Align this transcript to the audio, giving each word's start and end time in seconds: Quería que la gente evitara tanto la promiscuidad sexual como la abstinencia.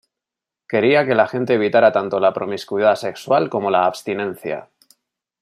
Quería 0.67 1.05
que 1.05 1.13
la 1.13 1.27
gente 1.27 1.53
evitara 1.53 1.91
tanto 1.91 2.19
la 2.19 2.33
promiscuidad 2.33 2.95
sexual 2.95 3.51
como 3.51 3.69
la 3.69 3.85
abstinencia. 3.85 4.67